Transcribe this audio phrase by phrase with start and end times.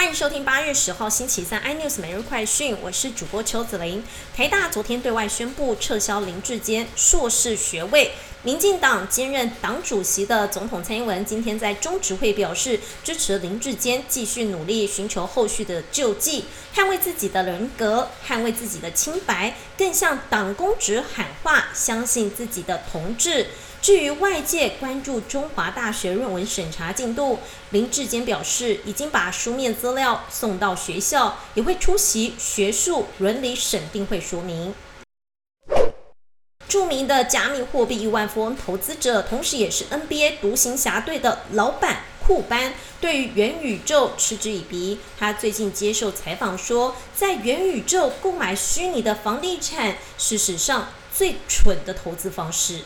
[0.00, 4.02] 欢迎收听八月十号星期三 iNews 每日快讯，我是主播邱子玲。
[4.34, 8.12] 台大昨天对外宣布撤销林志坚硕士学位。
[8.42, 23.48] 民进党兼任党主席的总统蔡英文今天在中执会表示，支持林志坚继续努力寻求后续的救济，捍卫自己的人格，捍卫自己的清白，更向党公职喊话，相信自己的同志。
[23.82, 27.38] 至于外界关注中华大学论文审查进度，
[27.70, 34.74] 林志坚表示，已经把书面资料送到学校，也会出席学术伦理审定会说明。
[36.68, 44.98] 著名的加密货币亿万富翁投资者，同时也是 NBA 独行侠队的老板库班，对于元宇宙嗤之以鼻。
[45.18, 52.82] 他最近接受采访说，在元宇宙购买虚拟的房地产，是史上最蠢的投资方式。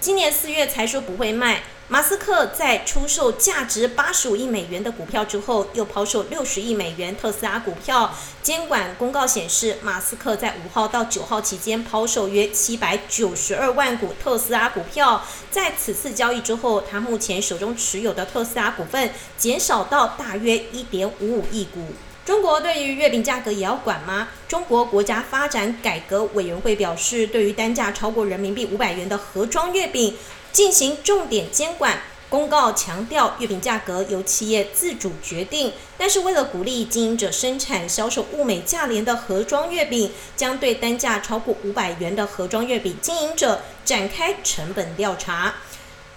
[0.00, 8.10] 今年四月才说不会卖，马斯克在出售价值八十五亿美元的股票之后，又抛售六十亿美元特斯拉股票。
[8.42, 15.22] 监管公告显示，马斯克在五号到九号期间抛售约七百九十二万股特斯拉股票。
[15.50, 21.88] 在此次交易之后，他目前手中持有的特斯拉股份减少到大约一点五五亿股。
[22.30, 24.28] 中国对于月饼价格也要管吗？
[24.46, 30.16] 中国国家发展改革委员会表示，对于单价超过人民币五百元的盒装月饼
[30.52, 32.00] 进行重点监管。
[32.28, 45.56] 公告强调，月饼价格由企业自主决定，但是为了鼓励经营者生产销售物美价廉的盒装月饼，将对单价超过五百元的盒装月饼经营者展开成本调查。